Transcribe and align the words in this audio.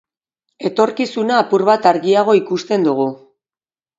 Etorkizuna 0.69 1.35
apur 1.41 1.65
bat 1.69 1.85
argiago 1.91 2.35
ikusten 2.39 2.87
dugu. 2.91 3.09